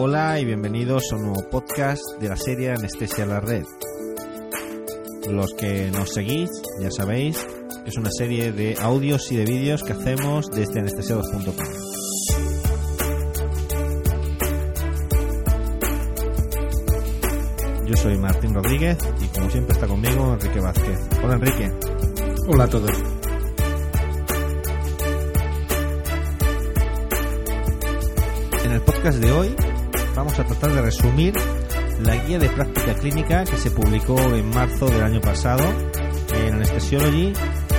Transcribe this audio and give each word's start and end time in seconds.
Hola 0.00 0.38
y 0.38 0.44
bienvenidos 0.44 1.02
a 1.10 1.16
un 1.16 1.22
nuevo 1.22 1.50
podcast 1.50 2.04
de 2.20 2.28
la 2.28 2.36
serie 2.36 2.70
Anestesia 2.70 3.24
a 3.24 3.26
la 3.26 3.40
Red. 3.40 3.64
Los 5.28 5.52
que 5.54 5.90
nos 5.90 6.14
seguís, 6.14 6.50
ya 6.80 6.88
sabéis, 6.92 7.44
es 7.84 7.96
una 7.96 8.08
serie 8.12 8.52
de 8.52 8.76
audios 8.80 9.32
y 9.32 9.36
de 9.38 9.44
vídeos 9.44 9.82
que 9.82 9.94
hacemos 9.94 10.52
desde 10.52 10.78
anestesiados.com. 10.78 11.52
Yo 17.84 17.96
soy 17.96 18.18
Martín 18.18 18.54
Rodríguez 18.54 18.98
y 19.20 19.26
como 19.36 19.50
siempre 19.50 19.72
está 19.72 19.88
conmigo 19.88 20.32
Enrique 20.32 20.60
Vázquez. 20.60 21.08
Hola 21.24 21.34
Enrique. 21.34 21.72
Hola 22.46 22.64
a 22.64 22.68
todos. 22.68 22.92
En 28.64 28.70
el 28.70 28.80
podcast 28.82 29.18
de 29.18 29.32
hoy 29.32 29.56
vamos 30.18 30.36
a 30.40 30.44
tratar 30.44 30.72
de 30.72 30.82
resumir 30.82 31.32
la 32.02 32.16
guía 32.16 32.40
de 32.40 32.48
práctica 32.50 32.92
clínica 32.94 33.44
que 33.44 33.56
se 33.56 33.70
publicó 33.70 34.18
en 34.18 34.50
marzo 34.50 34.86
del 34.86 35.00
año 35.00 35.20
pasado 35.20 35.62
en 36.34 36.54
Anesthesiology 36.54 37.32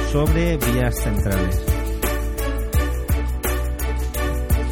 sobre 0.10 0.56
vías 0.56 0.96
centrales. 1.04 1.62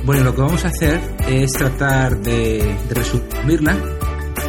Bueno, 0.05 0.23
lo 0.23 0.34
que 0.34 0.41
vamos 0.41 0.63
a 0.63 0.70
hacer 0.70 1.02
es 1.27 1.52
tratar 1.52 2.21
de, 2.21 2.73
de 2.88 2.95
resumirla 2.95 3.77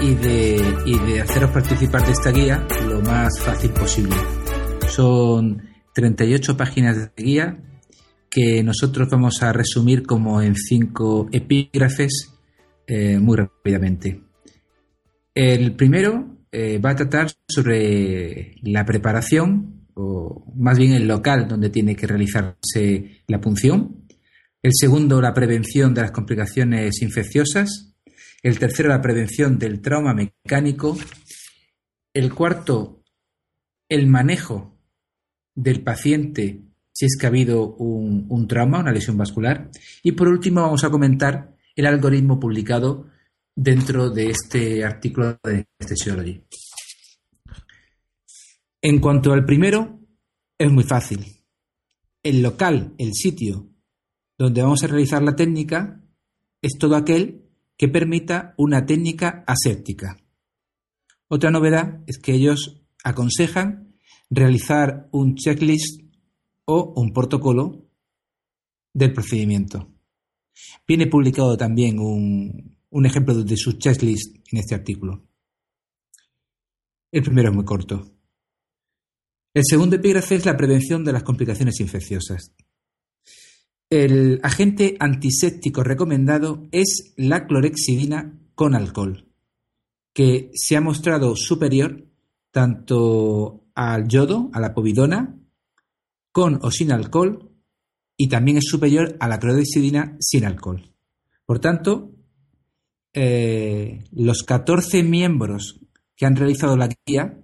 y 0.00 0.14
de, 0.14 0.76
y 0.86 0.98
de 1.00 1.20
haceros 1.20 1.50
participar 1.50 2.06
de 2.06 2.12
esta 2.12 2.30
guía 2.30 2.64
lo 2.86 3.00
más 3.00 3.40
fácil 3.40 3.72
posible. 3.72 4.14
Son 4.88 5.60
38 5.92 6.56
páginas 6.56 6.96
de 6.96 7.24
guía 7.24 7.58
que 8.30 8.62
nosotros 8.62 9.08
vamos 9.10 9.42
a 9.42 9.52
resumir 9.52 10.06
como 10.06 10.40
en 10.40 10.54
cinco 10.54 11.28
epígrafes 11.32 12.37
eh, 12.90 13.18
muy 13.18 13.36
rápidamente. 13.36 14.18
El 15.34 15.76
primero 15.76 16.38
eh, 16.50 16.78
va 16.78 16.90
a 16.90 16.96
tratar 16.96 17.30
sobre 17.46 18.54
la 18.62 18.86
preparación, 18.86 19.86
o 19.92 20.50
más 20.56 20.78
bien 20.78 20.94
el 20.94 21.06
local 21.06 21.46
donde 21.46 21.68
tiene 21.68 21.94
que 21.94 22.06
realizarse 22.06 23.22
la 23.26 23.42
punción. 23.42 24.06
El 24.62 24.72
segundo, 24.72 25.20
la 25.20 25.34
prevención 25.34 25.92
de 25.92 26.00
las 26.00 26.12
complicaciones 26.12 27.02
infecciosas. 27.02 27.94
El 28.42 28.58
tercero, 28.58 28.88
la 28.88 29.02
prevención 29.02 29.58
del 29.58 29.82
trauma 29.82 30.14
mecánico. 30.14 30.96
El 32.14 32.32
cuarto, 32.32 33.04
el 33.86 34.06
manejo 34.06 34.78
del 35.54 35.82
paciente 35.82 36.62
si 36.90 37.04
es 37.04 37.16
que 37.16 37.26
ha 37.26 37.28
habido 37.28 37.76
un, 37.76 38.26
un, 38.28 38.48
trauma, 38.48 38.80
una 38.80 38.90
lesión 38.90 39.16
vascular. 39.16 39.70
Y 40.02 40.12
por 40.12 40.26
último 40.26 40.62
vamos 40.62 40.82
a 40.82 40.90
comentar 40.90 41.54
el 41.78 41.86
algoritmo 41.86 42.40
publicado 42.40 43.06
dentro 43.54 44.10
de 44.10 44.30
este 44.30 44.84
artículo 44.84 45.38
de 45.44 45.64
Anesthesiology. 45.78 46.42
En 48.82 48.98
cuanto 48.98 49.32
al 49.32 49.44
primero, 49.44 50.00
es 50.58 50.72
muy 50.72 50.82
fácil. 50.82 51.24
El 52.20 52.42
local, 52.42 52.94
el 52.98 53.14
sitio 53.14 53.68
donde 54.36 54.62
vamos 54.62 54.82
a 54.82 54.88
realizar 54.88 55.22
la 55.22 55.36
técnica, 55.36 56.02
es 56.62 56.76
todo 56.78 56.96
aquel 56.96 57.44
que 57.76 57.86
permita 57.86 58.54
una 58.56 58.84
técnica 58.84 59.44
aséptica. 59.46 60.18
Otra 61.28 61.52
novedad 61.52 62.02
es 62.08 62.18
que 62.18 62.32
ellos 62.32 62.82
aconsejan 63.04 63.94
realizar 64.30 65.08
un 65.12 65.36
checklist 65.36 66.02
o 66.64 66.92
un 66.96 67.12
protocolo 67.12 67.88
del 68.92 69.12
procedimiento. 69.12 69.97
Viene 70.86 71.06
publicado 71.06 71.56
también 71.56 71.98
un, 71.98 73.06
ejemplo 73.06 73.42
de 73.42 73.56
su 73.56 73.72
checklist 73.72 74.36
en 74.52 74.58
este 74.58 74.74
artículo. 74.74 75.24
El 77.10 77.22
primero 77.22 77.50
es 77.50 77.54
muy 77.54 77.64
corto. 77.64 78.10
El 79.54 79.62
segundo 79.64 79.96
epígrafe 79.96 80.34
es 80.34 80.46
la 80.46 80.56
prevención 80.56 81.04
de 81.04 81.12
las 81.12 81.22
complicaciones 81.22 81.80
infecciosas. 81.80 82.54
El 83.90 84.40
agente 84.42 84.96
antiséptico 85.00 85.82
recomendado 85.82 86.68
es 86.70 87.14
la 87.16 87.46
clorexidina 87.46 88.38
con 88.54 88.74
alcohol, 88.74 89.26
que 90.12 90.50
se 90.54 90.76
ha 90.76 90.80
mostrado 90.82 91.34
superior 91.36 92.06
tanto 92.50 93.64
al 93.74 94.08
yodo, 94.08 94.50
a 94.52 94.60
la 94.60 94.74
povidona, 94.74 95.38
con 96.32 96.58
o 96.62 96.70
sin 96.70 96.92
alcohol 96.92 97.47
y 98.20 98.28
también 98.28 98.58
es 98.58 98.64
superior 98.66 99.16
a 99.20 99.28
la 99.28 99.38
clorexidina 99.38 100.16
sin 100.20 100.44
alcohol. 100.44 100.92
Por 101.46 101.60
tanto, 101.60 102.10
eh, 103.14 104.04
los 104.12 104.42
14 104.42 105.02
miembros 105.04 105.80
que 106.14 106.26
han 106.26 106.36
realizado 106.36 106.76
la 106.76 106.90
guía 107.06 107.38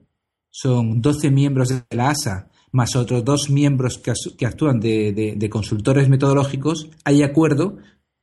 son 0.50 1.00
12 1.00 1.30
miembros 1.30 1.68
de 1.68 1.96
la 1.96 2.10
ASA 2.10 2.50
más 2.74 2.96
otros 2.96 3.24
dos 3.24 3.50
miembros 3.50 3.98
que, 3.98 4.10
actúan 4.44 4.80
de, 4.80 5.36
de, 5.36 5.48
consultores 5.48 6.08
metodológicos, 6.08 6.90
hay 7.04 7.22
acuerdo 7.22 7.76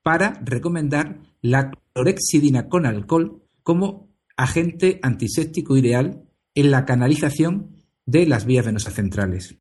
para 0.03 0.41
recomendar 0.44 1.22
la 1.41 1.72
clorexidina 1.94 2.68
con 2.68 2.85
alcohol 2.85 3.44
como 3.63 4.09
agente 4.35 5.00
antiséptico 5.03 5.78
ideal 5.78 6.25
en 6.53 6.69
la 6.69 6.83
canalización 6.83 7.78
de 8.06 8.25
las 8.25 8.45
vías 8.45 8.66
venosas 8.66 8.94
centrales 8.95 9.56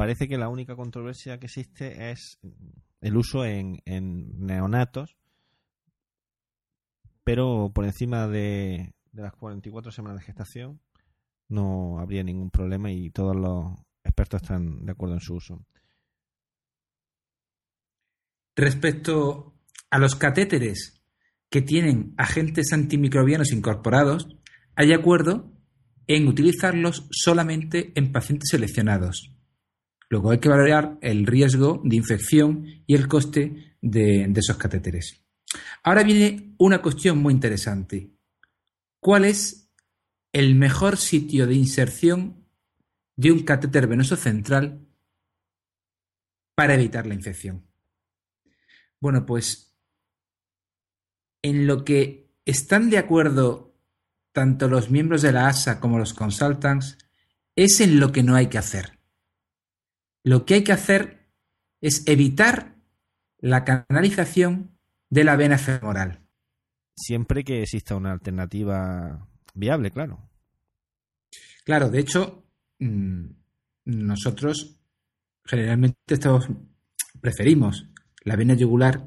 parece 0.00 0.28
que 0.28 0.38
la 0.38 0.48
única 0.48 0.76
controversia 0.76 1.38
que 1.38 1.44
existe 1.44 2.10
es 2.10 2.38
el 3.02 3.18
uso 3.18 3.44
en, 3.44 3.82
neonatos, 3.84 5.14
pero 7.22 7.70
por 7.74 7.84
encima 7.84 8.26
de, 8.26 8.94
de, 9.12 9.22
las 9.22 9.34
44 9.34 9.92
semanas 9.92 10.20
de 10.20 10.24
gestación 10.24 10.80
no 11.50 11.98
habría 11.98 12.22
ningún 12.22 12.50
problema 12.50 12.90
y 12.90 13.10
todos 13.10 13.36
los 13.36 13.74
expertos 14.02 14.40
están 14.40 14.86
de 14.86 14.92
acuerdo 14.92 15.16
en 15.16 15.20
su 15.20 15.34
uso. 15.34 15.66
Respecto 18.56 19.52
a 19.90 19.98
los 19.98 20.16
catéteres 20.16 21.02
que 21.50 21.60
tienen 21.60 22.14
agentes 22.16 22.72
antimicrobianos 22.72 23.52
incorporados, 23.52 24.28
hay 24.76 24.94
acuerdo 24.94 25.52
en 26.06 26.26
utilizarlos 26.26 27.06
solamente 27.10 27.92
en 27.96 28.12
pacientes 28.12 28.48
seleccionados. 28.48 29.36
Luego 30.10 30.32
hay 30.32 30.38
que 30.38 30.48
valorar 30.48 30.98
el 31.02 31.24
riesgo 31.24 31.80
de 31.84 31.94
infección 31.94 32.66
y 32.84 32.96
el 32.96 33.06
coste 33.06 33.76
de, 33.80 34.24
esos 34.34 34.56
catéteres. 34.56 35.22
Ahora 35.84 36.02
viene 36.02 36.56
una 36.58 36.82
cuestión 36.82 37.18
muy 37.18 37.32
interesante. 37.32 38.10
¿Cuál 38.98 39.24
es 39.24 39.70
el 40.32 40.56
mejor 40.56 40.96
sitio 40.96 41.46
de 41.46 41.54
inserción 41.54 42.44
de 43.16 43.30
un 43.30 43.44
catéter 43.44 43.86
venoso 43.86 44.16
central 44.16 44.84
para 46.56 46.74
evitar 46.74 47.06
la 47.06 47.14
infección? 47.14 47.64
Bueno, 49.00 49.24
pues 49.26 49.76
en 51.42 51.68
lo 51.68 51.84
que 51.84 52.34
están 52.44 52.90
de 52.90 52.98
acuerdo 52.98 53.76
tanto 54.32 54.66
los 54.68 54.90
miembros 54.90 55.22
de 55.22 55.32
la 55.32 55.46
ASA 55.46 55.78
como 55.78 55.98
los 55.98 56.14
consultants 56.14 56.98
es 57.54 57.80
en 57.80 58.00
lo 58.00 58.10
que 58.10 58.24
no 58.24 58.34
hay 58.34 58.48
que 58.48 58.58
hacer 58.58 58.99
lo 60.22 60.44
que 60.44 60.54
hay 60.54 60.64
que 60.64 60.72
hacer 60.72 61.26
es 61.80 62.06
evitar 62.06 62.76
la 63.38 63.64
canalización 63.64 64.76
de 65.08 65.24
la 65.24 65.36
vena 65.36 65.58
femoral. 65.58 66.20
Siempre 66.94 67.44
que 67.44 67.62
exista 67.62 67.96
una 67.96 68.12
alternativa 68.12 69.26
viable, 69.54 69.90
claro. 69.90 70.28
Claro, 71.64 71.88
de 71.88 72.00
hecho, 72.00 72.44
mm, 72.78 73.24
nosotros 73.86 74.76
generalmente 75.44 75.96
estamos, 76.08 76.48
preferimos 77.20 77.88
la 78.22 78.36
vena 78.36 78.54
yugular 78.54 79.06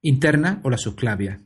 interna 0.00 0.60
o 0.62 0.70
la 0.70 0.78
subclavia. 0.78 1.40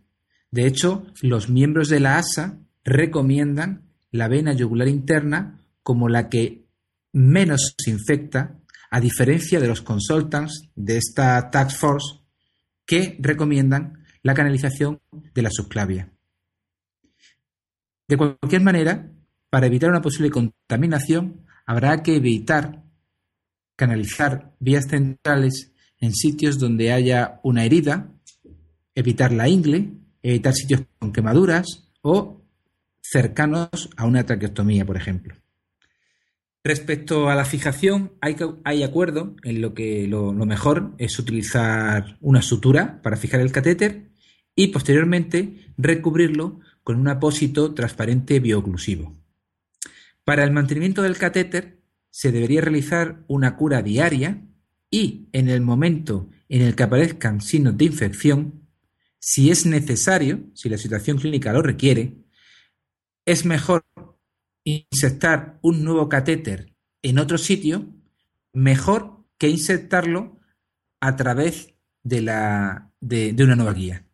De 0.51 0.67
hecho, 0.67 1.07
los 1.23 1.49
miembros 1.49 1.89
de 1.89 2.01
la 2.01 2.19
ASA 2.19 2.59
recomiendan 2.85 3.91
la 4.11 4.29
vena 4.29 4.53
yugular 4.53 4.89
interna 4.89 5.65
como 5.83 6.09
la 6.09 6.29
que 6.29 6.67
menos 7.13 7.75
se 7.79 7.91
infecta 7.91 8.59
a 8.91 9.01
diferencia 9.01 9.61
de 9.61 9.69
los 9.69 9.83
consultants 9.83 10.69
de 10.75 10.97
esta 10.97 11.51
Task 11.51 11.77
Force 11.77 12.21
que 12.87 13.17
recomiendan 13.21 14.05
la 14.23 14.35
canalización 14.35 15.01
de 15.35 15.43
la 15.43 15.51
subclavia. 15.51 16.11
De 18.09 18.17
cualquier 18.17 18.63
manera, 18.63 19.11
para 19.51 19.67
evitar 19.67 19.91
una 19.91 20.01
posible 20.01 20.31
contaminación, 20.31 21.45
habrá 21.67 22.03
que 22.03 22.17
evitar 22.17 22.83
canalizar 23.77 24.55
vías 24.59 24.87
centrales 24.89 25.73
en 26.01 26.15
sitios 26.15 26.59
donde 26.59 26.93
haya 26.93 27.41
una 27.43 27.65
herida, 27.65 28.11
evitar 28.95 29.33
la 29.33 29.49
ingle, 29.49 29.93
evitar 30.23 30.55
sitios 30.55 30.83
con 30.99 31.13
quemaduras 31.13 31.91
o 32.03 32.43
cercanos 33.01 33.91
a 33.97 34.07
una 34.07 34.25
traqueostomía, 34.25 34.85
por 34.85 34.97
ejemplo. 34.97 35.35
Respecto 36.65 37.31
a 37.31 37.35
la 37.35 37.45
fijación, 37.45 38.13
hay, 38.21 38.83
acuerdo 38.83 39.37
en 39.45 39.61
lo 39.61 39.75
que 39.75 40.07
lo, 40.09 40.33
lo, 40.33 40.45
mejor 40.45 40.95
es 40.99 41.19
utilizar 41.19 42.19
una 42.21 42.43
sutura 42.43 43.01
para 43.03 43.17
fijar 43.17 43.41
el 43.41 43.53
catéter 43.53 44.11
y 44.55 44.69
posteriormente 44.69 45.73
recubrirlo 45.77 46.61
con 46.83 46.99
un 46.99 47.09
apósito 47.09 47.75
transparente 47.75 48.41
biooclusivo. 48.41 49.17
Para 50.25 50.45
el 50.45 50.51
mantenimiento 50.51 51.03
del 51.03 51.17
catéter 51.17 51.81
se 52.11 52.33
debería 52.33 52.61
realizar 52.61 53.25
una 53.29 53.57
cura 53.57 53.83
diaria 53.83 54.43
y 54.91 55.29
en 55.33 55.49
el 55.49 55.61
momento 55.61 56.29
en 56.49 56.63
el 56.63 56.75
que 56.75 56.83
aparezcan 56.83 57.41
signos 57.41 57.77
de 57.77 57.85
infección, 57.85 58.69
si 59.19 59.51
es 59.51 59.67
necesario, 59.67 60.41
si 60.55 60.69
la 60.69 60.79
situación 60.79 61.19
clínica 61.19 61.53
lo 61.53 61.63
requiere, 61.63 62.17
es 63.25 63.45
mejor 63.45 63.85
insertar 64.69 65.59
un 65.63 65.85
nuevo 65.85 66.09
catéter 66.09 66.75
en 67.03 67.19
otro 67.19 67.39
sitio, 67.39 67.87
mejor 68.53 69.25
que 69.39 69.49
insertarlo 69.49 70.39
a 71.01 71.17
través 71.17 71.75
de, 72.03 72.23
la, 72.23 72.93
de, 73.01 73.35
una 73.39 73.57
nueva 73.57 73.73
guía. 73.73 74.05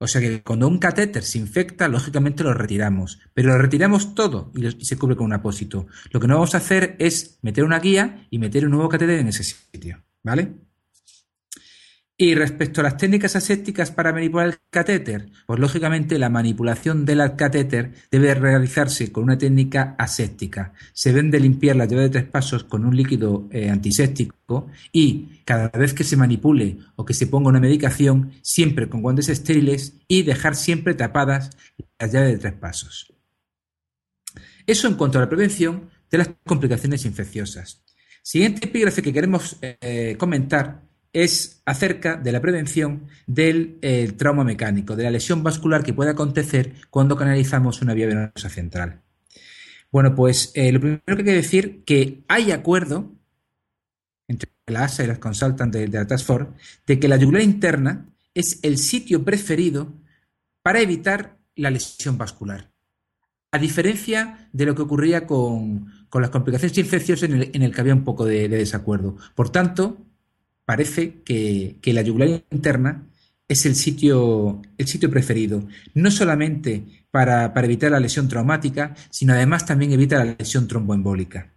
O 0.00 0.06
sea 0.06 0.20
que 0.20 0.42
cuando 0.42 0.68
un 0.68 0.78
catéter 0.78 1.24
se 1.24 1.38
infecta, 1.38 1.88
lógicamente 1.88 2.44
lo 2.44 2.54
retiramos, 2.54 3.18
pero 3.34 3.48
lo 3.48 3.58
retiramos 3.58 4.14
todo 4.14 4.52
y, 4.54 4.84
se 4.84 4.96
cubre 4.96 5.16
con 5.16 5.26
un 5.26 5.32
apósito. 5.32 5.88
Lo 6.10 6.20
que 6.20 6.28
no 6.28 6.34
vamos 6.34 6.54
a 6.54 6.58
hacer 6.58 6.94
es 7.00 7.40
meter 7.42 7.64
una 7.64 7.80
guía 7.80 8.26
y 8.30 8.38
meter 8.38 8.64
un 8.64 8.72
nuevo 8.72 8.88
catéter 8.88 9.18
en 9.18 9.28
ese 9.28 9.42
sitio, 9.42 10.04
¿vale? 10.22 10.67
Y 12.20 12.34
respecto 12.34 12.80
a 12.80 12.84
las 12.84 12.96
técnicas 12.96 13.36
asépticas 13.36 13.92
para 13.92 14.12
manipular 14.12 14.48
el 14.48 14.58
catéter, 14.70 15.30
pues 15.46 15.60
lógicamente 15.60 16.18
la 16.18 16.28
manipulación 16.28 17.04
del 17.04 17.36
catéter 17.36 17.92
debe 18.10 18.34
realizarse 18.34 19.12
con 19.12 19.22
una 19.22 19.38
técnica 19.38 19.94
aséptica. 19.96 20.72
Se 20.92 21.10
deben 21.10 21.30
de 21.30 21.38
limpiar 21.38 21.76
la 21.76 21.84
llave 21.84 22.02
de 22.02 22.08
tres 22.08 22.24
pasos 22.24 22.64
con 22.64 22.84
un 22.84 22.96
líquido 22.96 23.48
eh, 23.52 23.70
antiséptico 23.70 24.66
y 24.90 25.42
cada 25.44 25.68
vez 25.68 25.94
que 25.94 26.02
se 26.02 26.16
manipule 26.16 26.78
o 26.96 27.04
que 27.04 27.14
se 27.14 27.28
ponga 27.28 27.50
una 27.50 27.60
medicación, 27.60 28.32
siempre 28.42 28.88
con 28.88 29.00
guantes 29.00 29.28
estériles 29.28 29.94
y 30.08 30.22
dejar 30.22 30.56
siempre 30.56 30.94
tapadas 30.94 31.50
las 32.00 32.10
llaves 32.10 32.32
de 32.32 32.38
tres 32.38 32.54
pasos. 32.54 33.14
Eso 34.66 34.88
en 34.88 34.94
cuanto 34.96 35.18
a 35.18 35.20
la 35.20 35.28
prevención 35.28 35.88
de 36.10 36.18
las 36.18 36.30
complicaciones 36.44 37.04
infecciosas. 37.04 37.84
Siguiente 38.24 38.66
epígrafe 38.66 39.02
que 39.02 39.12
queremos 39.12 39.56
eh, 39.62 40.16
comentar 40.18 40.87
es 41.12 41.62
acerca 41.64 42.16
de 42.16 42.32
la 42.32 42.40
prevención 42.40 43.06
del 43.26 43.78
eh, 43.82 44.12
trauma 44.16 44.44
mecánico, 44.44 44.96
de 44.96 45.04
la 45.04 45.10
lesión 45.10 45.42
vascular 45.42 45.82
que 45.82 45.94
puede 45.94 46.10
acontecer 46.10 46.74
cuando 46.90 47.16
canalizamos 47.16 47.82
una 47.82 47.94
vía 47.94 48.06
venosa 48.06 48.48
central. 48.48 49.02
Bueno, 49.90 50.14
pues 50.14 50.52
eh, 50.54 50.70
lo 50.72 50.80
primero 50.80 51.02
que 51.06 51.12
hay 51.12 51.24
que 51.24 51.32
decir 51.32 51.84
que 51.84 52.24
hay 52.28 52.52
acuerdo 52.52 53.14
entre 54.26 54.50
la 54.66 54.84
ASA 54.84 55.04
y 55.04 55.06
las 55.06 55.18
consultantes 55.18 55.90
de, 55.90 55.98
la 55.98 56.06
Task 56.06 56.26
Force 56.26 56.50
de 56.86 57.00
que 57.00 57.08
la 57.08 57.16
yugular 57.16 57.42
interna 57.42 58.06
es 58.34 58.60
el 58.62 58.76
sitio 58.76 59.24
preferido 59.24 59.94
para 60.62 60.80
evitar 60.80 61.38
la 61.56 61.70
lesión 61.70 62.18
vascular. 62.18 62.70
A 63.50 63.58
diferencia 63.58 64.50
de 64.52 64.66
lo 64.66 64.74
que 64.74 64.82
ocurría 64.82 65.26
con, 65.26 65.90
las 66.12 66.28
complicaciones 66.28 66.76
infecciosas 66.76 67.30
en 67.30 67.62
el, 67.62 67.74
que 67.74 67.80
había 67.80 67.94
un 67.94 68.04
poco 68.04 68.26
de 68.26 68.46
desacuerdo. 68.48 69.16
Por 69.34 69.48
tanto, 69.48 70.07
parece 70.68 71.22
que, 71.24 71.80
la 71.82 72.02
yugular 72.02 72.44
interna 72.50 73.06
es 73.48 73.64
el 73.64 73.74
sitio, 73.74 74.60
el 74.76 74.86
sitio 74.86 75.10
preferido, 75.10 75.66
no 75.94 76.10
solamente 76.10 77.06
para, 77.10 77.50
evitar 77.64 77.90
la 77.90 77.98
lesión 77.98 78.28
traumática, 78.28 78.94
sino 79.08 79.32
además 79.32 79.64
también 79.64 79.92
evita 79.92 80.22
la 80.22 80.36
lesión 80.38 80.68
tromboembólica. 80.68 81.54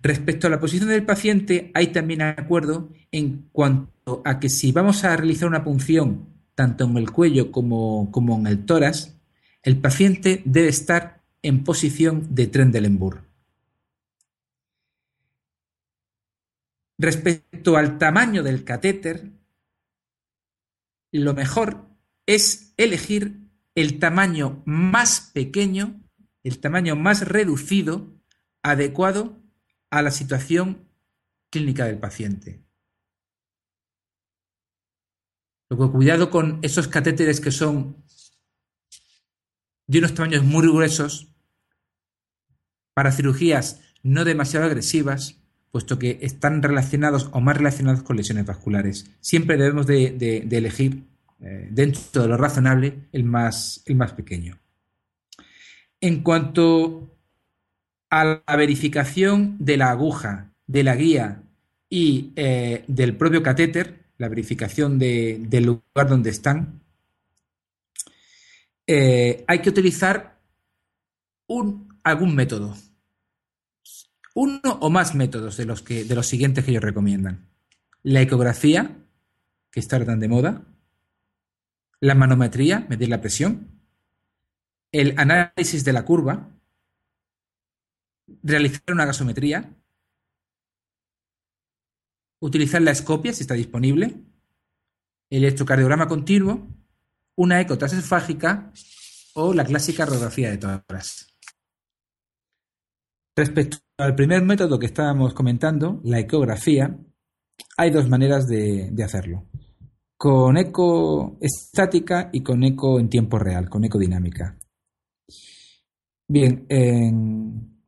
Respecto 0.00 0.46
a 0.46 0.50
la 0.50 0.60
posición 0.60 0.90
del 0.90 1.02
paciente, 1.02 1.72
hay 1.74 1.88
también 1.88 2.22
acuerdo 2.22 2.90
en 3.10 3.48
cuanto 3.50 4.22
a 4.24 4.38
que 4.38 4.48
si 4.48 4.70
vamos 4.70 5.02
a 5.02 5.16
realizar 5.16 5.48
una 5.48 5.64
punción 5.64 6.28
tanto 6.54 6.84
en 6.84 6.96
el 6.98 7.10
cuello 7.10 7.50
como, 7.50 8.12
como 8.12 8.38
en 8.38 8.46
el 8.46 8.64
tórax, 8.64 9.16
el 9.64 9.78
paciente 9.78 10.42
debe 10.44 10.68
estar 10.68 11.24
en 11.42 11.64
posición 11.64 12.28
de 12.30 12.46
Trendelenburg. 12.46 13.24
Respecto 17.00 17.78
al 17.78 17.96
tamaño 17.96 18.42
del 18.42 18.62
catéter, 18.62 19.32
lo 21.12 21.32
mejor 21.32 21.86
es 22.26 22.74
elegir 22.76 23.40
el 23.74 23.98
tamaño 23.98 24.62
más 24.66 25.30
pequeño, 25.32 25.98
el 26.42 26.60
tamaño 26.60 26.96
más 26.96 27.26
reducido, 27.26 28.20
adecuado 28.62 29.42
a 29.88 30.02
la 30.02 30.10
situación 30.10 30.90
clínica 31.48 31.86
del 31.86 31.98
paciente. 31.98 32.62
Cuidado 35.70 36.28
con 36.28 36.58
esos 36.60 36.86
catéteres 36.86 37.40
que 37.40 37.50
son 37.50 38.04
de 39.86 40.00
unos 40.00 40.12
tamaños 40.12 40.44
muy 40.44 40.68
gruesos 40.68 41.34
para 42.92 43.10
cirugías 43.10 43.80
no 44.02 44.26
demasiado 44.26 44.66
agresivas 44.66 45.39
puesto 45.70 45.98
que 45.98 46.18
están 46.22 46.62
relacionados 46.62 47.28
o 47.32 47.40
más 47.40 47.56
relacionados 47.56 48.02
con 48.02 48.16
lesiones 48.16 48.46
vasculares. 48.46 49.10
Siempre 49.20 49.56
debemos 49.56 49.86
de, 49.86 50.46
elegir, 50.50 51.04
eh, 51.40 51.68
dentro 51.70 52.22
de 52.22 52.28
lo 52.28 52.36
razonable, 52.36 53.06
el 53.12 53.24
más, 53.24 53.82
el 53.86 53.94
más 53.94 54.12
pequeño. 54.12 54.58
En 56.00 56.22
cuanto 56.22 57.16
a 58.10 58.42
la 58.46 58.56
verificación 58.56 59.56
de 59.58 59.76
la 59.76 59.90
aguja, 59.90 60.52
de 60.66 60.82
la 60.82 60.96
guía 60.96 61.42
y 61.88 62.32
eh, 62.36 62.84
del 62.88 63.16
propio 63.16 63.42
catéter, 63.42 64.00
la 64.18 64.28
verificación 64.28 64.98
del 64.98 65.64
lugar 65.64 66.08
donde 66.08 66.30
están, 66.30 66.80
eh, 68.86 69.44
hay 69.46 69.60
que 69.60 69.70
utilizar 69.70 70.38
un, 71.46 71.88
algún 72.02 72.34
método 72.34 72.76
uno 74.34 74.78
o 74.80 74.90
más 74.90 75.14
métodos 75.14 75.56
de 75.56 75.64
los, 75.64 75.82
que, 75.82 76.04
de 76.04 76.14
los 76.14 76.26
siguientes 76.26 76.64
que 76.64 76.70
ellos 76.70 76.82
recomiendan. 76.82 77.48
La 78.02 78.20
ecografía, 78.20 78.96
que 79.70 79.80
está 79.80 80.04
tan 80.04 80.20
de 80.20 80.28
moda, 80.28 80.64
la 82.00 82.14
manometría, 82.14 82.86
medir 82.88 83.08
la 83.08 83.20
presión, 83.20 83.82
el 84.92 85.14
análisis 85.18 85.84
de 85.84 85.92
la 85.92 86.04
curva, 86.04 86.48
realizar 88.42 88.82
una 88.88 89.04
gasometría, 89.04 89.76
utilizar 92.40 92.80
la 92.82 92.90
escopia 92.90 93.32
si 93.32 93.42
está 93.42 93.54
disponible, 93.54 94.06
el 95.28 95.44
electrocardiograma 95.44 96.08
continuo, 96.08 96.66
una 97.36 97.60
eco 97.60 97.78
transesfágica 97.78 98.72
o 99.34 99.54
la 99.54 99.64
clásica 99.64 100.04
radiografía 100.04 100.50
de 100.50 100.58
tórax. 100.58 101.26
Respecto 103.36 103.78
al 104.00 104.14
primer 104.14 104.42
método 104.42 104.78
que 104.78 104.86
estábamos 104.86 105.34
comentando, 105.34 106.00
la 106.04 106.18
ecografía, 106.18 106.98
hay 107.76 107.90
dos 107.90 108.08
maneras 108.08 108.46
de, 108.46 108.92
hacerlo. 109.04 109.46
Con 110.16 110.56
eco 110.56 111.38
estática 111.40 112.30
y 112.32 112.42
con 112.42 112.62
eco 112.64 112.98
en 112.98 113.08
tiempo 113.08 113.38
real, 113.38 113.68
con 113.68 113.84
ecodinámica. 113.84 114.58
Bien, 116.28 116.66
en, 116.68 117.84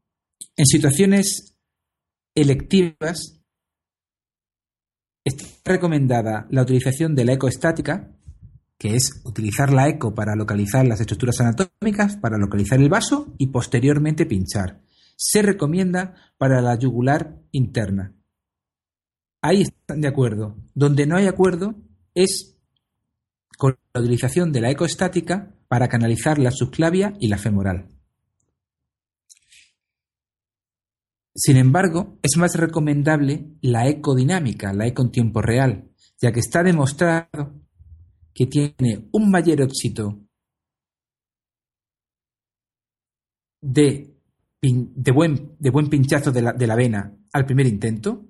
en 0.57 0.67
situaciones 0.67 1.57
electivas 2.35 3.43
está 5.25 5.45
recomendada 5.65 6.47
la 6.51 6.63
utilización 6.63 7.15
de 7.15 7.25
la 7.25 7.35
eco 7.35 7.49
estática, 7.49 8.11
que 8.79 8.97
es 8.97 9.23
utilizar 9.25 9.73
la 9.73 9.89
eco 9.89 10.15
para 10.15 10.35
localizar 10.35 10.87
las 10.87 11.01
estructuras 11.01 11.41
anatómicas, 11.41 12.17
para 12.17 12.39
localizar 12.39 12.81
el 12.81 12.89
vaso 12.89 13.35
y 13.39 13.49
posteriormente 13.49 14.27
pinchar 14.27 14.81
se 15.25 15.41
recomienda 15.41 16.17
para 16.37 16.61
la 16.61 16.77
yugular 16.77 17.39
interna. 17.53 18.13
Ahí 19.41 19.63
están 19.63 20.01
de 20.01 20.09
acuerdo. 20.09 20.57
Donde 20.75 21.07
no 21.07 21.17
hay 21.17 21.27
acuerdo 21.27 21.77
es 22.13 22.59
con 23.57 23.79
la 23.95 24.01
utilización 24.01 24.51
de 24.51 24.61
la 24.61 24.71
ecoestática 24.71 25.55
para 25.69 25.89
canalizar 25.89 26.39
la 26.39 26.51
subclavia 26.51 27.15
y 27.21 27.29
la 27.29 27.39
femoral. 27.39 27.89
Sin 31.35 31.57
embargo, 31.57 32.19
es 32.23 32.37
más 32.37 32.57
recomendable 32.57 33.57
la 33.63 33.89
ecodinámica, 33.89 34.73
la 34.73 34.89
eco 34.89 35.03
en 35.03 35.13
tiempo 35.13 35.41
real, 35.41 35.93
ya 36.21 36.33
que 36.33 36.41
está 36.41 36.65
demostrado 36.65 37.63
que 38.35 38.47
tiene 38.47 39.09
un 39.13 39.31
mayor 39.31 39.61
éxito 39.61 40.19
de 43.61 44.12
de 44.63 45.11
buen, 45.11 45.57
de 45.59 45.71
buen 45.71 45.89
pinchazo 45.89 46.31
de 46.31 46.43
la, 46.43 46.53
de 46.53 46.67
la 46.67 46.77
vena 46.77 47.19
al 47.33 47.45
primer 47.47 47.67
intento, 47.67 48.29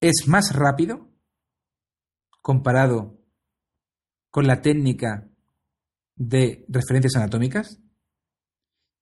es 0.00 0.26
más 0.26 0.54
rápido 0.54 1.12
comparado 2.40 3.20
con 4.30 4.46
la 4.46 4.62
técnica 4.62 5.28
de 6.16 6.64
referencias 6.68 7.16
anatómicas, 7.16 7.80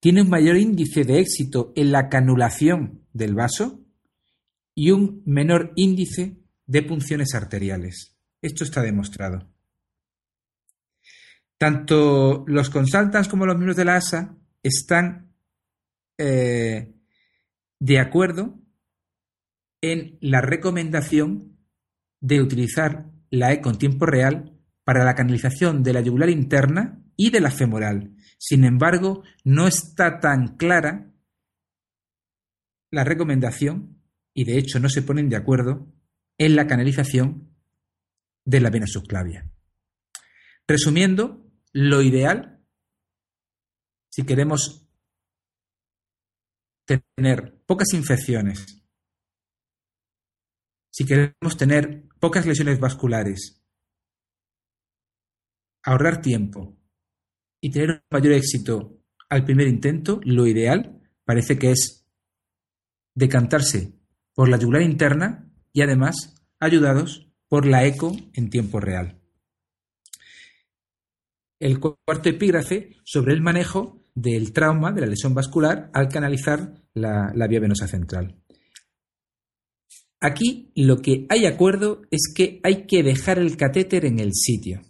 tiene 0.00 0.22
un 0.22 0.28
mayor 0.28 0.56
índice 0.56 1.04
de 1.04 1.20
éxito 1.20 1.72
en 1.76 1.92
la 1.92 2.08
canulación 2.08 3.06
del 3.12 3.34
vaso 3.34 3.80
y 4.74 4.90
un 4.90 5.22
menor 5.24 5.72
índice 5.76 6.42
de 6.66 6.82
punciones 6.82 7.34
arteriales. 7.34 8.16
Esto 8.42 8.64
está 8.64 8.82
demostrado. 8.82 9.48
Tanto 11.58 12.44
los 12.46 12.68
consultants 12.70 13.28
como 13.28 13.46
los 13.46 13.56
miembros 13.56 13.76
de 13.76 13.84
la 13.84 13.96
ASA 13.96 14.36
están 14.62 15.25
eh, 16.18 16.94
de 17.78 17.98
acuerdo 17.98 18.58
en 19.80 20.18
la 20.20 20.40
recomendación 20.40 21.58
de 22.20 22.40
utilizar 22.40 23.10
la 23.30 23.52
eco 23.52 23.70
en 23.70 23.78
tiempo 23.78 24.06
real 24.06 24.58
para 24.84 25.04
la 25.04 25.14
canalización 25.14 25.82
de 25.82 25.92
la 25.92 26.00
yugular 26.00 26.30
interna 26.30 27.02
y 27.16 27.30
de 27.30 27.40
la 27.40 27.50
femoral. 27.50 28.14
Sin 28.38 28.64
embargo, 28.64 29.22
no 29.44 29.66
está 29.66 30.20
tan 30.20 30.56
clara 30.56 31.12
la 32.90 33.04
recomendación, 33.04 34.02
y 34.32 34.44
de 34.44 34.58
hecho 34.58 34.78
no 34.80 34.88
se 34.88 35.02
ponen 35.02 35.28
de 35.28 35.36
acuerdo, 35.36 35.92
en 36.38 36.56
la 36.56 36.66
canalización 36.66 37.56
de 38.44 38.60
la 38.60 38.70
vena 38.70 38.86
subclavia. 38.86 39.50
Resumiendo, 40.68 41.50
lo 41.72 42.02
ideal, 42.02 42.64
si 44.08 44.24
queremos 44.24 44.85
tener 46.86 47.62
pocas 47.66 47.92
infecciones, 47.92 48.82
si 50.90 51.04
queremos 51.04 51.56
tener 51.58 52.08
pocas 52.20 52.46
lesiones 52.46 52.80
vasculares, 52.80 53.62
ahorrar 55.82 56.22
tiempo 56.22 56.78
y 57.60 57.70
tener 57.70 57.90
un 57.90 58.02
mayor 58.10 58.32
éxito 58.32 59.02
al 59.28 59.44
primer 59.44 59.68
intento, 59.68 60.20
lo 60.24 60.46
ideal 60.46 61.02
parece 61.24 61.58
que 61.58 61.72
es 61.72 62.08
decantarse 63.14 63.92
por 64.34 64.48
la 64.48 64.58
yugular 64.58 64.82
interna 64.82 65.50
y 65.72 65.82
además 65.82 66.34
ayudados 66.60 67.30
por 67.48 67.66
la 67.66 67.84
eco 67.84 68.16
en 68.34 68.50
tiempo 68.50 68.80
real. 68.80 69.20
El 71.58 71.80
cuarto 71.80 72.28
epígrafe 72.28 72.96
sobre 73.04 73.32
el 73.32 73.40
manejo 73.40 74.05
del 74.16 74.52
trauma 74.52 74.92
de 74.92 75.02
la 75.02 75.06
lesión 75.06 75.34
vascular 75.34 75.90
al 75.92 76.08
canalizar 76.08 76.72
la, 76.94 77.30
vía 77.48 77.60
venosa 77.60 77.86
central. 77.86 78.34
Aquí 80.18 80.72
lo 80.74 81.02
que 81.02 81.26
hay 81.28 81.44
acuerdo 81.44 82.00
es 82.10 82.32
que 82.34 82.58
hay 82.64 82.86
que 82.86 83.02
dejar 83.02 83.38
el 83.38 83.58
catéter 83.58 84.06
en 84.06 84.18
el 84.18 84.32
sitio. 84.32 84.80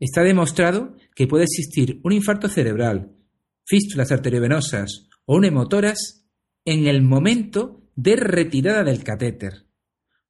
Está 0.00 0.22
demostrado 0.22 0.96
que 1.14 1.28
puede 1.28 1.44
existir 1.44 2.00
un 2.02 2.12
infarto 2.12 2.48
cerebral, 2.48 3.16
fístulas 3.64 4.10
arteriovenosas 4.10 5.08
o 5.24 5.36
un 5.36 5.44
hemotoras 5.44 6.26
en 6.64 6.88
el 6.88 7.02
momento 7.02 7.88
de 7.94 8.16
retirada 8.16 8.82
del 8.82 9.04
catéter. 9.04 9.66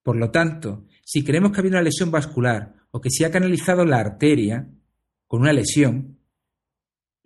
Por 0.03 0.17
lo 0.17 0.31
tanto, 0.31 0.87
si 1.03 1.25
creemos 1.25 1.51
que 1.51 1.63
ha 1.63 1.65
una 1.65 1.81
lesión 1.81 2.11
vascular 2.11 2.75
o 2.91 3.01
que 3.01 3.11
se 3.11 3.25
ha 3.25 3.31
canalizado 3.31 3.87
la 3.87 4.01
arteria 4.01 4.69
con 5.27 5.41
una 5.41 5.55
lesión, 5.55 6.16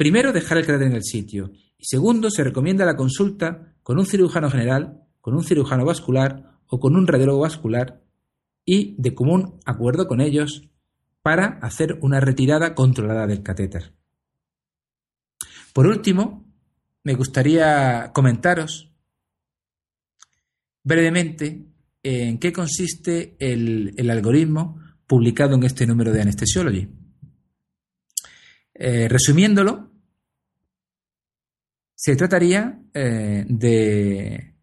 primero 0.01 0.33
dejar 0.33 0.57
el 0.57 0.65
catéter 0.65 0.87
en 0.87 0.95
el 0.95 1.05
sitio 1.05 1.53
y 1.77 1.85
segundo 1.85 2.31
se 2.31 2.43
recomienda 2.43 2.87
la 2.87 2.97
consulta 2.97 3.75
con 3.83 3.99
un 3.99 4.07
cirujano 4.07 4.51
general, 4.51 5.03
con 5.21 5.35
un 5.35 5.45
cirujano 5.45 5.85
vascular 5.85 6.59
o 6.69 6.81
con 6.81 6.97
un 6.97 7.07
radiólogo 7.07 7.41
vascular 7.41 8.03
y 8.65 8.95
de 8.97 9.15
común 9.15 9.61
acuerdo 9.67 10.09
con 10.09 10.23
ellos 10.23 10.71
para 11.21 11.59
hacer 11.61 11.99
una 12.01 12.19
retirada 12.19 12.75
controlada 12.75 13.27
del 13.27 13.43
catéter. 13.43 13.93
Por 15.75 15.87
último, 15.87 16.51
me 17.05 17.13
gustaría 17.13 18.11
comentaros 18.15 18.91
brevemente 20.83 21.67
en 22.03 22.39
qué 22.39 22.55
consiste 22.55 23.37
el, 23.39 24.09
algoritmo 24.09 24.81
publicado 25.07 25.57
en 25.57 25.65
este 25.65 25.87
número 25.87 26.11
de 26.11 26.23
Anesthesiology. 26.23 26.89
Eh, 28.73 29.07
resumiéndolo, 29.11 29.90
se 32.03 32.17
trataría 32.17 32.81
eh, 32.95 33.45
de. 33.47 34.55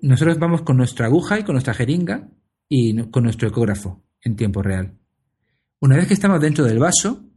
Nosotros 0.00 0.38
vamos 0.38 0.62
con 0.62 0.78
nuestra 0.78 1.04
aguja 1.04 1.38
y 1.38 1.44
con 1.44 1.52
nuestra 1.52 1.74
jeringa 1.74 2.30
y 2.66 2.96
con 3.10 3.24
nuestro 3.24 3.48
ecógrafo 3.48 4.02
en 4.22 4.34
tiempo 4.34 4.62
real. 4.62 4.96
Una 5.80 5.96
vez 5.96 6.08
que 6.08 6.14
estamos 6.14 6.40
dentro 6.40 6.64
del 6.64 6.78
vaso, 6.78 7.28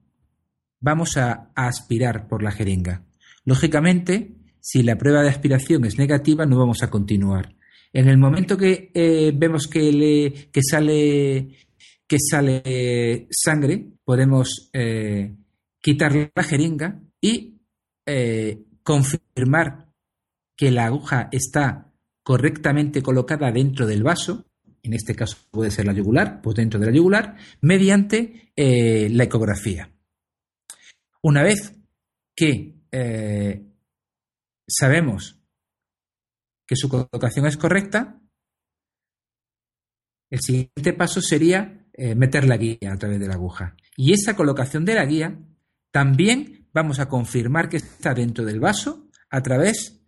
vamos 0.80 1.18
a, 1.18 1.52
aspirar 1.54 2.30
por 2.30 2.42
la 2.42 2.52
jeringa. 2.52 3.04
Lógicamente, 3.44 4.38
si 4.62 4.84
la 4.84 4.98
prueba 4.98 5.22
de 5.22 5.30
aspiración 5.30 5.84
es 5.84 5.98
negativa, 5.98 6.46
no 6.46 6.58
vamos 6.58 6.82
a 6.82 6.90
continuar. 6.90 7.56
En 7.92 8.08
el 8.08 8.18
momento 8.18 8.58
que 8.58 8.90
eh, 8.94 9.34
vemos 9.36 9.68
que, 9.68 9.92
le, 9.92 10.50
que, 10.50 10.62
sale, 10.64 11.58
que 12.08 12.18
sale 12.20 13.28
sangre, 13.32 13.86
podemos 14.06 14.70
eh, 14.72 15.36
quitar 15.82 16.32
la 16.34 16.44
jeringa 16.44 17.02
y 17.20 17.58
confirmar 18.88 19.92
que 20.56 20.72
la 20.72 20.86
aguja 20.86 21.28
está 21.34 21.92
correctamente 22.24 23.02
colocada 23.02 23.52
dentro 23.52 23.86
del 23.86 24.02
vaso 24.02 24.48
en 24.88 24.94
este 24.94 25.16
caso 25.16 25.38
puede 25.52 25.70
ser 25.70 25.86
la 25.86 25.92
yugular, 25.92 26.42
pues 26.42 26.56
dentro 26.56 26.80
de 26.80 26.86
la 26.86 26.94
yugular, 26.94 27.36
mediante 27.60 28.54
eh, 28.56 29.10
la 29.12 29.26
ecografía. 29.26 29.92
Una 31.22 31.44
vez 31.44 31.76
que 32.34 32.86
eh, 32.90 33.66
sabemos 34.66 35.42
que 36.66 36.78
su 36.78 36.88
colocación 36.88 37.48
es 37.48 37.58
correcta, 37.58 38.22
el 40.30 40.40
siguiente 40.40 40.94
paso 40.94 41.22
sería 41.22 41.86
eh, 41.92 42.16
meter 42.16 42.48
la 42.48 42.56
guía 42.56 42.94
a 42.94 42.98
través 42.98 43.20
de 43.20 43.28
la 43.28 43.34
aguja. 43.34 43.76
Y 43.98 44.14
esa 44.14 44.38
colocación 44.38 44.86
de 44.86 44.96
la 44.96 45.06
guía 45.06 45.38
también 45.92 46.57
vamos 46.78 47.00
a 47.00 47.10
confirmar 47.10 47.70
que 47.70 47.78
está 47.78 48.14
dentro 48.14 48.46
del 48.46 48.60
vaso 48.60 49.08
a 49.32 49.42
través 49.42 50.00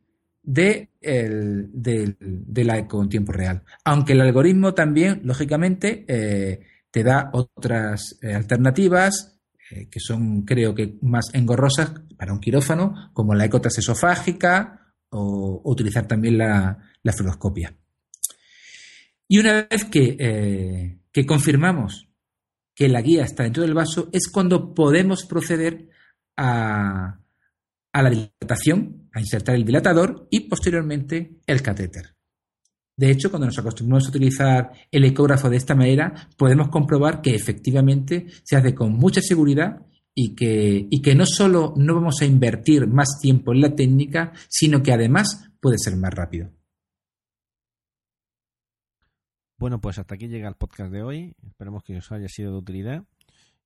de, 0.43 0.91
la 1.01 2.77
eco 2.77 3.01
en 3.01 3.09
tiempo 3.09 3.31
real. 3.31 3.63
Aunque 3.83 4.13
el 4.13 4.21
algoritmo 4.21 4.75
también, 4.75 5.21
lógicamente, 5.23 6.05
eh, 6.07 6.61
te 6.91 7.03
da 7.03 7.31
otras 7.33 8.19
eh, 8.21 8.35
alternativas 8.35 9.39
eh, 9.71 9.89
que 9.89 9.99
son, 9.99 10.43
creo 10.43 10.75
que, 10.75 10.99
más 11.01 11.33
engorrosas 11.33 11.91
para 12.15 12.33
un 12.33 12.39
quirófano, 12.39 13.09
como 13.13 13.33
la 13.33 13.45
eco 13.45 13.59
esofágica 13.65 14.93
o, 15.09 15.61
utilizar 15.65 16.07
también 16.07 16.37
la, 16.37 16.77
la 17.01 17.13
fluoroscopia. 17.13 17.75
Y 19.27 19.39
una 19.39 19.67
vez 19.67 19.85
que, 19.85 20.99
que 21.11 21.25
confirmamos 21.25 22.09
que 22.75 22.89
la 22.89 23.01
guía 23.01 23.23
está 23.23 23.43
dentro 23.43 23.63
del 23.63 23.73
vaso, 23.73 24.09
es 24.11 24.27
cuando 24.27 24.75
podemos 24.75 25.25
proceder 25.25 25.89
a, 26.39 27.19
la 27.93 28.09
dilatación, 28.09 29.09
a 29.13 29.19
insertar 29.19 29.55
el 29.55 29.65
dilatador 29.65 30.27
y 30.31 30.41
posteriormente 30.41 31.41
el 31.45 31.61
catéter. 31.61 32.15
De 32.95 33.11
hecho, 33.11 33.29
cuando 33.29 33.47
nos 33.47 33.59
acostumbramos 33.59 34.05
a 34.05 34.09
utilizar 34.09 34.71
el 34.91 35.05
ecógrafo 35.05 35.49
de 35.49 35.57
esta 35.57 35.75
manera, 35.75 36.29
podemos 36.37 36.69
comprobar 36.69 37.21
que 37.21 37.35
efectivamente 37.35 38.27
se 38.43 38.55
hace 38.55 38.73
con 38.73 38.93
mucha 38.93 39.21
seguridad 39.21 39.85
y 40.13 40.35
que, 40.35 40.87
y 40.89 41.01
que 41.01 41.15
no 41.15 41.25
solo 41.25 41.73
no 41.77 41.95
vamos 41.95 42.21
a 42.21 42.25
invertir 42.25 42.87
más 42.87 43.19
tiempo 43.21 43.53
en 43.53 43.61
la 43.61 43.75
técnica, 43.75 44.33
sino 44.49 44.81
que 44.81 44.91
además 44.91 45.49
puede 45.61 45.77
ser 45.77 45.95
más 45.95 46.13
rápido. 46.13 46.51
Bueno, 49.57 49.81
pues 49.81 49.99
hasta 49.99 50.15
aquí 50.15 50.27
llega 50.27 50.47
el 50.47 50.55
podcast 50.55 50.91
de 50.91 51.03
hoy. 51.03 51.35
Esperemos 51.45 51.83
que 51.83 51.97
os 51.97 52.11
haya 52.11 52.29
sido 52.29 52.51
de 52.51 52.57
utilidad 52.57 53.03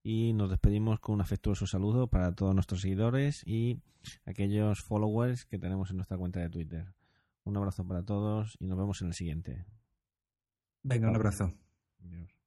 y 0.04 0.34
nos 0.34 0.50
despedimos 0.50 1.00
con 1.00 1.16
un 1.16 1.22
afectuoso 1.22 1.66
saludo 1.66 2.08
para 2.08 2.36
todos 2.36 2.54
nuestros 2.54 2.82
seguidores 2.82 3.42
y 3.48 3.80
aquellos 4.26 4.82
followers 4.82 5.46
que 5.46 5.58
tenemos 5.58 5.90
en 5.90 5.96
nuestra 5.96 6.18
cuenta 6.18 6.42
de 6.42 6.50
Twitter. 6.50 6.94
Un 7.46 7.58
abrazo 7.58 7.88
para 7.88 8.04
todos 8.04 8.58
y 8.60 8.66
nos 8.68 8.78
vemos 8.78 9.02
en 9.02 9.08
el 9.08 9.14
siguiente. 9.14 9.66
Venga, 10.84 11.10
un 11.10 11.16
abrazo. 11.16 11.54
Adiós. 12.04 12.43